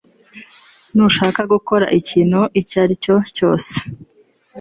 Ntushaka 0.93 1.41
gukora 1.53 1.85
ikintu 1.99 2.41
icyo 2.59 2.77
ari 2.83 2.93
cyo 3.03 3.15
cyose 3.35 3.73